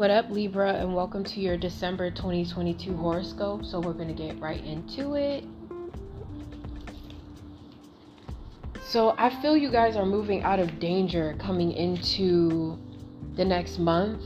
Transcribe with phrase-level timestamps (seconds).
[0.00, 3.66] What up, Libra, and welcome to your December 2022 horoscope.
[3.66, 5.44] So, we're going to get right into it.
[8.80, 12.78] So, I feel you guys are moving out of danger coming into
[13.36, 14.22] the next month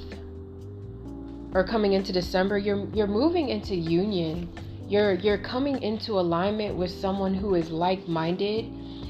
[1.53, 2.57] or coming into December.
[2.57, 4.49] You're you're moving into union.
[4.87, 8.67] You're you're coming into alignment with someone who is like-minded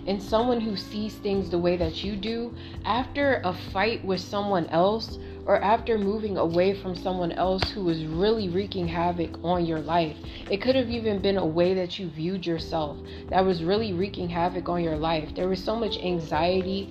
[0.07, 2.55] and someone who sees things the way that you do.
[2.87, 8.05] After a fight with someone else or after moving away from someone else who was
[8.05, 10.17] really wreaking havoc on your life.
[10.51, 12.99] It could have even been a way that you viewed yourself
[13.29, 15.35] that was really wreaking havoc on your life.
[15.35, 16.89] There was so much anxiety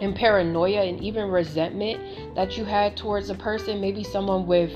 [0.00, 4.72] and paranoia and even resentment that you had towards a person, maybe someone with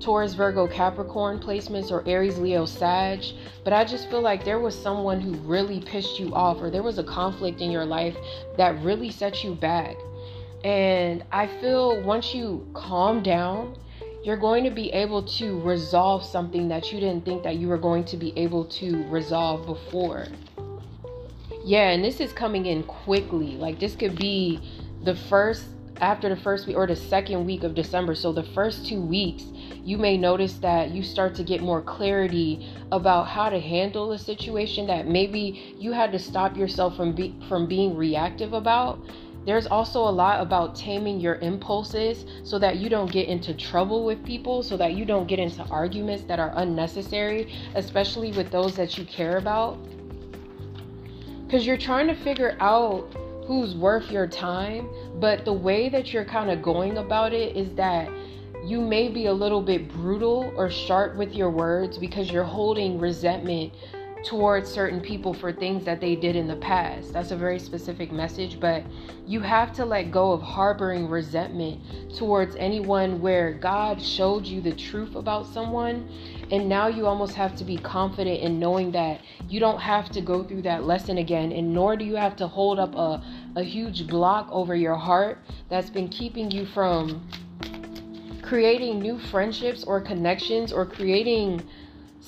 [0.00, 3.24] Taurus, Virgo, Capricorn placements or Aries, Leo, Sag.
[3.64, 6.82] But I just feel like there was someone who really pissed you off, or there
[6.82, 8.16] was a conflict in your life
[8.56, 9.96] that really set you back.
[10.66, 13.78] And I feel once you calm down,
[14.24, 17.78] you're going to be able to resolve something that you didn't think that you were
[17.78, 20.26] going to be able to resolve before.
[21.64, 23.52] Yeah, and this is coming in quickly.
[23.52, 24.58] Like this could be
[25.04, 25.66] the first
[26.00, 28.16] after the first week or the second week of December.
[28.16, 29.44] So the first 2 weeks,
[29.84, 34.18] you may notice that you start to get more clarity about how to handle a
[34.18, 38.98] situation that maybe you had to stop yourself from be, from being reactive about
[39.46, 44.04] there's also a lot about taming your impulses so that you don't get into trouble
[44.04, 48.74] with people, so that you don't get into arguments that are unnecessary, especially with those
[48.74, 49.78] that you care about.
[51.46, 53.06] Because you're trying to figure out
[53.46, 57.72] who's worth your time, but the way that you're kind of going about it is
[57.76, 58.10] that
[58.64, 62.98] you may be a little bit brutal or sharp with your words because you're holding
[62.98, 63.72] resentment
[64.26, 67.12] towards certain people for things that they did in the past.
[67.12, 68.82] That's a very specific message, but
[69.24, 71.80] you have to let go of harboring resentment
[72.16, 76.08] towards anyone where God showed you the truth about someone.
[76.50, 80.20] And now you almost have to be confident in knowing that you don't have to
[80.20, 83.22] go through that lesson again, and nor do you have to hold up a,
[83.54, 85.38] a huge block over your heart
[85.68, 87.28] that's been keeping you from
[88.42, 91.60] creating new friendships or connections or creating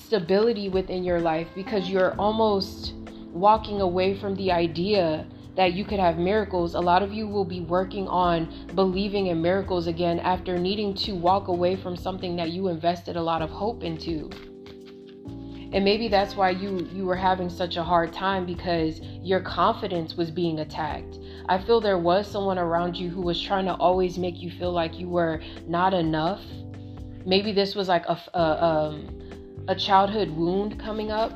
[0.09, 2.95] stability within your life because you're almost
[3.31, 5.23] walking away from the idea
[5.55, 6.73] that you could have miracles.
[6.73, 11.11] A lot of you will be working on believing in miracles again after needing to
[11.11, 14.31] walk away from something that you invested a lot of hope into.
[15.71, 20.17] And maybe that's why you you were having such a hard time because your confidence
[20.17, 21.19] was being attacked.
[21.47, 24.71] I feel there was someone around you who was trying to always make you feel
[24.71, 26.41] like you were not enough.
[27.27, 29.18] Maybe this was like a, a um
[29.69, 31.31] a childhood wound coming up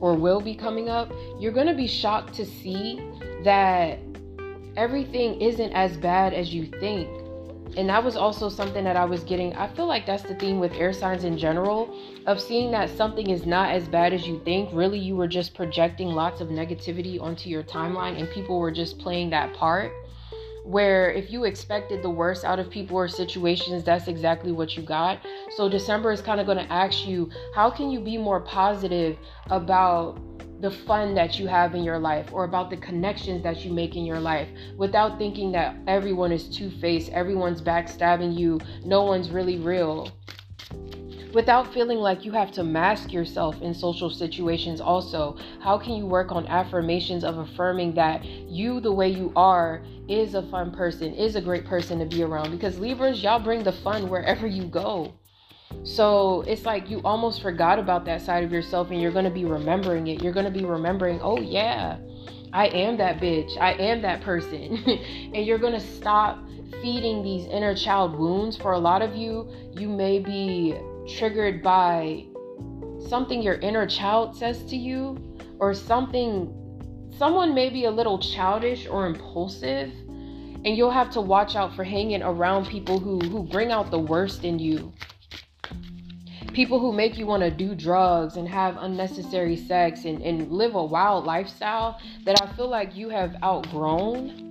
[0.00, 3.02] or will be coming up, you're going to be shocked to see
[3.42, 3.98] that
[4.76, 7.08] everything isn't as bad as you think.
[7.76, 9.52] And that was also something that I was getting.
[9.54, 11.92] I feel like that's the theme with air signs in general
[12.26, 14.70] of seeing that something is not as bad as you think.
[14.72, 18.98] Really, you were just projecting lots of negativity onto your timeline and people were just
[19.00, 19.92] playing that part
[20.64, 24.82] where if you expected the worst out of people or situations, that's exactly what you
[24.82, 25.18] got.
[25.56, 29.16] So December is kind of going to ask you, how can you be more positive
[29.50, 30.20] about
[30.60, 33.96] the fun that you have in your life or about the connections that you make
[33.96, 39.58] in your life without thinking that everyone is two-faced, everyone's backstabbing you, no one's really
[39.58, 40.08] real
[41.34, 46.06] without feeling like you have to mask yourself in social situations also how can you
[46.06, 51.14] work on affirmations of affirming that you the way you are is a fun person
[51.14, 54.64] is a great person to be around because libras y'all bring the fun wherever you
[54.64, 55.12] go
[55.84, 59.30] so it's like you almost forgot about that side of yourself and you're going to
[59.30, 61.98] be remembering it you're going to be remembering oh yeah
[62.54, 63.56] I am that bitch.
[63.58, 64.76] I am that person.
[65.34, 66.38] and you're going to stop
[66.82, 68.56] feeding these inner child wounds.
[68.56, 70.76] For a lot of you, you may be
[71.08, 72.24] triggered by
[73.08, 75.18] something your inner child says to you
[75.58, 76.52] or something
[77.18, 79.92] someone may be a little childish or impulsive
[80.64, 83.98] and you'll have to watch out for hanging around people who who bring out the
[83.98, 84.92] worst in you.
[86.52, 90.74] People who make you want to do drugs and have unnecessary sex and, and live
[90.74, 94.50] a wild lifestyle that i feel like you have outgrown.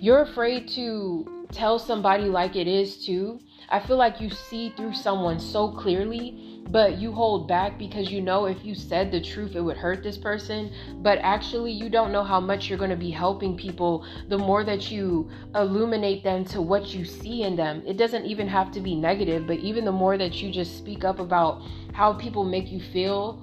[0.00, 4.94] You're afraid to tell somebody like it is too I feel like you see through
[4.94, 9.56] someone so clearly, but you hold back because you know if you said the truth,
[9.56, 10.72] it would hurt this person.
[11.02, 14.62] But actually, you don't know how much you're going to be helping people the more
[14.62, 17.82] that you illuminate them to what you see in them.
[17.84, 21.04] It doesn't even have to be negative, but even the more that you just speak
[21.04, 23.42] up about how people make you feel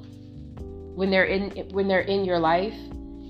[0.96, 2.76] when they're in when they're in your life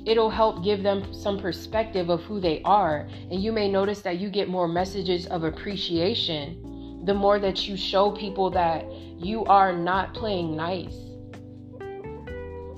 [0.06, 3.08] it'll help give them some perspective of who they are.
[3.32, 6.73] And you may notice that you get more messages of appreciation
[7.06, 8.86] the more that you show people that
[9.18, 10.96] you are not playing nice.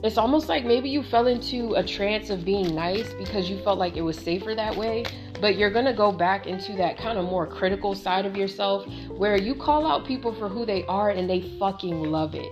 [0.04, 3.80] It's almost like maybe you fell into a trance of being nice because you felt
[3.80, 5.06] like it was safer that way,
[5.42, 8.86] but you're going to go back into that kind of more critical side of yourself
[9.10, 12.52] where you call out people for who they are and they fucking love it.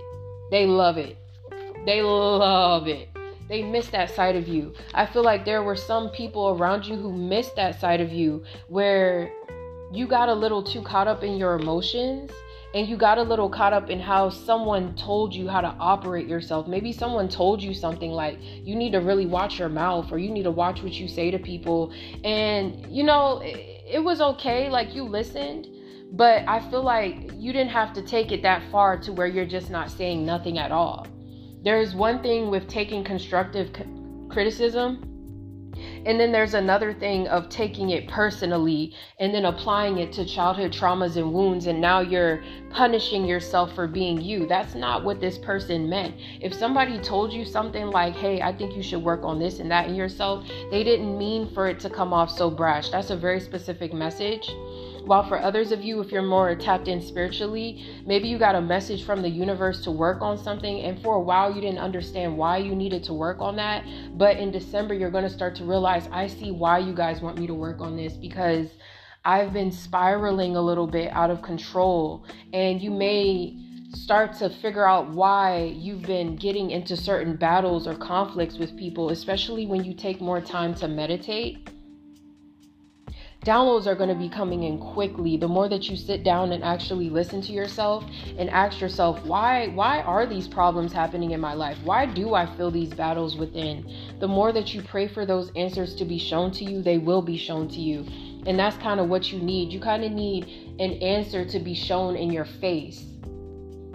[0.50, 1.16] They love it.
[1.86, 3.08] They love it
[3.48, 4.72] they miss that side of you.
[4.94, 8.44] I feel like there were some people around you who missed that side of you
[8.68, 9.30] where
[9.92, 12.30] you got a little too caught up in your emotions
[12.74, 16.26] and you got a little caught up in how someone told you how to operate
[16.26, 16.66] yourself.
[16.66, 20.32] Maybe someone told you something like you need to really watch your mouth or you
[20.32, 21.92] need to watch what you say to people.
[22.24, 25.68] And you know, it was okay, like you listened,
[26.12, 29.46] but I feel like you didn't have to take it that far to where you're
[29.46, 31.06] just not saying nothing at all.
[31.62, 33.70] There's one thing with taking constructive
[34.28, 35.13] criticism
[36.06, 40.72] and then there's another thing of taking it personally and then applying it to childhood
[40.72, 41.66] traumas and wounds.
[41.66, 44.46] And now you're punishing yourself for being you.
[44.46, 46.14] That's not what this person meant.
[46.40, 49.70] If somebody told you something like, hey, I think you should work on this and
[49.70, 52.90] that in yourself, they didn't mean for it to come off so brash.
[52.90, 54.50] That's a very specific message.
[55.04, 58.60] While for others of you, if you're more tapped in spiritually, maybe you got a
[58.62, 62.38] message from the universe to work on something, and for a while you didn't understand
[62.38, 63.84] why you needed to work on that.
[64.16, 67.38] But in December, you're going to start to realize I see why you guys want
[67.38, 68.68] me to work on this because
[69.26, 72.24] I've been spiraling a little bit out of control,
[72.54, 73.58] and you may
[73.92, 79.10] start to figure out why you've been getting into certain battles or conflicts with people,
[79.10, 81.73] especially when you take more time to meditate
[83.44, 85.36] downloads are going to be coming in quickly.
[85.36, 88.04] The more that you sit down and actually listen to yourself
[88.38, 91.76] and ask yourself why why are these problems happening in my life?
[91.84, 93.86] Why do i feel these battles within?
[94.18, 97.22] The more that you pray for those answers to be shown to you they will
[97.22, 98.06] be shown to you.
[98.46, 99.72] And that's kind of what you need.
[99.72, 100.44] You kind of need
[100.78, 103.04] an answer to be shown in your face.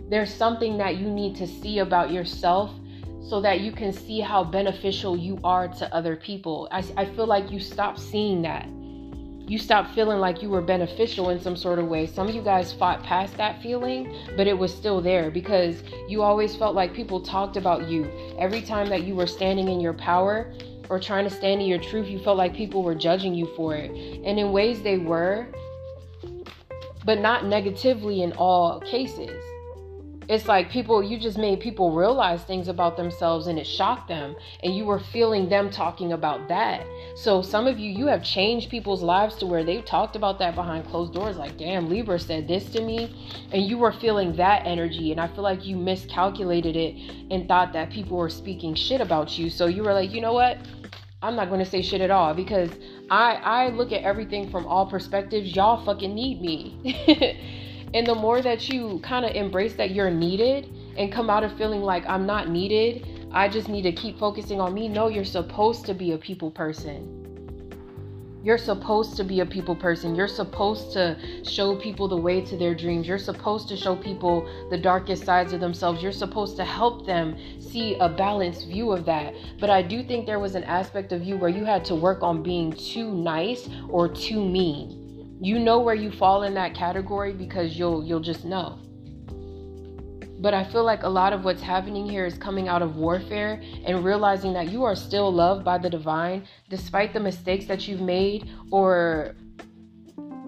[0.09, 2.71] There's something that you need to see about yourself
[3.21, 6.67] so that you can see how beneficial you are to other people.
[6.71, 8.67] I, I feel like you stop seeing that
[9.49, 12.05] you stopped feeling like you were beneficial in some sort of way.
[12.05, 16.21] Some of you guys fought past that feeling, but it was still there because you
[16.21, 18.07] always felt like people talked about you.
[18.37, 20.53] Every time that you were standing in your power
[20.87, 23.75] or trying to stand in your truth, you felt like people were judging you for
[23.75, 23.89] it.
[24.23, 25.47] And in ways they were,
[27.03, 29.43] but not negatively in all cases
[30.29, 34.35] it's like people you just made people realize things about themselves and it shocked them
[34.63, 36.85] and you were feeling them talking about that.
[37.15, 40.53] So some of you you have changed people's lives to where they've talked about that
[40.53, 43.41] behind closed doors like damn libra said this to me.
[43.51, 46.95] And you were feeling that energy and i feel like you miscalculated it
[47.31, 49.49] and thought that people were speaking shit about you.
[49.49, 50.59] So you were like you know what?
[51.23, 52.69] I'm not going to say shit at all because
[53.09, 55.55] i i look at everything from all perspectives.
[55.55, 57.55] Y'all fucking need me
[57.93, 61.57] And the more that you kind of embrace that you're needed and come out of
[61.57, 64.87] feeling like I'm not needed, I just need to keep focusing on me.
[64.87, 67.15] No, you're supposed to be a people person.
[68.43, 70.15] You're supposed to be a people person.
[70.15, 73.07] You're supposed to show people the way to their dreams.
[73.07, 76.01] You're supposed to show people the darkest sides of themselves.
[76.01, 79.33] You're supposed to help them see a balanced view of that.
[79.59, 82.23] But I do think there was an aspect of you where you had to work
[82.23, 84.98] on being too nice or too mean
[85.39, 88.79] you know where you fall in that category because you'll you'll just know
[90.39, 93.61] but i feel like a lot of what's happening here is coming out of warfare
[93.85, 98.01] and realizing that you are still loved by the divine despite the mistakes that you've
[98.01, 99.35] made or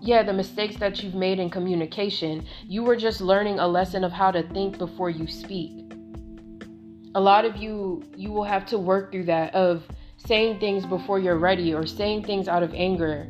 [0.03, 2.45] yeah, the mistakes that you've made in communication.
[2.63, 5.93] You were just learning a lesson of how to think before you speak.
[7.13, 9.83] A lot of you you will have to work through that of
[10.17, 13.29] saying things before you're ready or saying things out of anger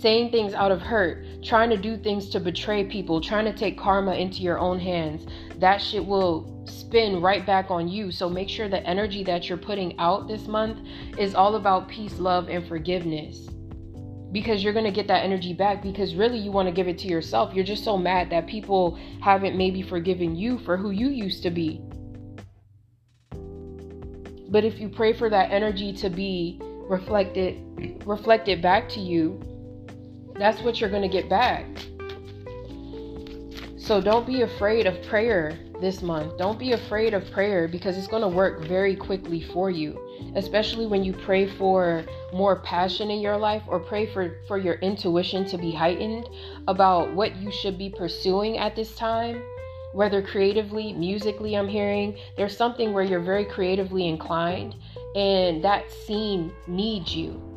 [0.00, 3.78] saying things out of hurt, trying to do things to betray people, trying to take
[3.78, 5.26] karma into your own hands,
[5.58, 8.10] that shit will spin right back on you.
[8.10, 10.86] So make sure the energy that you're putting out this month
[11.18, 13.48] is all about peace, love, and forgiveness.
[14.30, 17.08] Because you're to get that energy back because really you want to give it to
[17.08, 17.54] yourself.
[17.54, 21.50] You're just so mad that people haven't maybe forgiven you for who you used to
[21.50, 21.80] be.
[24.50, 27.64] But if you pray for that energy to be reflected
[28.06, 29.40] reflected back to you,
[30.38, 31.66] that's what you're going to get back.
[33.76, 36.36] So don't be afraid of prayer this month.
[36.36, 39.98] Don't be afraid of prayer because it's going to work very quickly for you,
[40.36, 44.74] especially when you pray for more passion in your life or pray for for your
[44.74, 46.28] intuition to be heightened
[46.66, 49.42] about what you should be pursuing at this time.
[49.94, 54.74] Whether creatively, musically, I'm hearing there's something where you're very creatively inclined
[55.14, 57.47] and that scene needs you.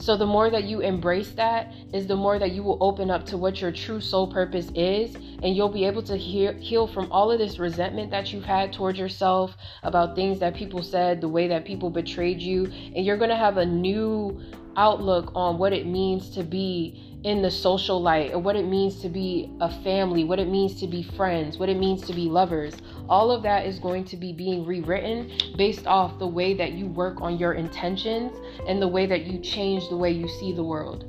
[0.00, 3.26] So the more that you embrace that is the more that you will open up
[3.26, 7.30] to what your true soul purpose is and you'll be able to heal, from all
[7.30, 11.48] of this resentment that you've had towards yourself about things that people said, the way
[11.48, 14.40] that people betrayed you, and you're going to have a new
[14.76, 19.00] outlook on what it means to be in the social light or what it means
[19.02, 22.22] to be a family, what it means to be friends, what it means to be
[22.22, 22.74] lovers.
[23.08, 26.86] All of that is going to be being rewritten based off the way that you
[26.86, 28.32] work on your intentions
[28.66, 31.04] and the way that you change the way you see the world.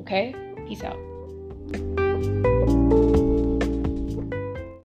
[0.00, 0.34] Okay?
[0.68, 2.05] Peace out.